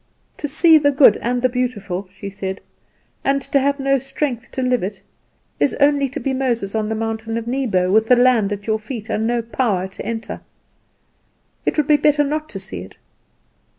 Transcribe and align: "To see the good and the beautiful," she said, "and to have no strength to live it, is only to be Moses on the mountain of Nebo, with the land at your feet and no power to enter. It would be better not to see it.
"To 0.37 0.47
see 0.47 0.79
the 0.79 0.89
good 0.89 1.17
and 1.17 1.43
the 1.43 1.47
beautiful," 1.47 2.07
she 2.09 2.27
said, 2.27 2.59
"and 3.23 3.39
to 3.43 3.59
have 3.59 3.79
no 3.79 3.99
strength 3.99 4.51
to 4.53 4.63
live 4.63 4.81
it, 4.81 4.99
is 5.59 5.75
only 5.79 6.09
to 6.09 6.19
be 6.19 6.33
Moses 6.33 6.73
on 6.73 6.89
the 6.89 6.95
mountain 6.95 7.37
of 7.37 7.45
Nebo, 7.45 7.91
with 7.91 8.07
the 8.07 8.15
land 8.15 8.51
at 8.51 8.65
your 8.65 8.79
feet 8.79 9.11
and 9.11 9.27
no 9.27 9.43
power 9.43 9.87
to 9.89 10.03
enter. 10.03 10.41
It 11.67 11.77
would 11.77 11.85
be 11.85 11.97
better 11.97 12.23
not 12.23 12.49
to 12.49 12.57
see 12.57 12.79
it. 12.79 12.95